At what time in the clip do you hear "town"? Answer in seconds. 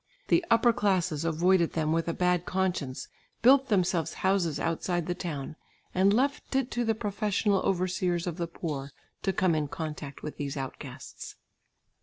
5.13-5.57